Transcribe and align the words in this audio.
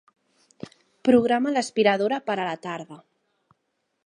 Programa 1.09 1.53
l'aspiradora 1.57 2.21
per 2.31 2.39
a 2.47 2.51
la 2.51 2.57
tarda. 2.65 3.01